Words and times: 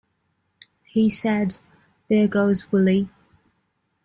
He 0.85 1.11
said, 1.11 1.57
There 2.09 2.27
goes 2.27 2.71
Willie. 2.71 3.09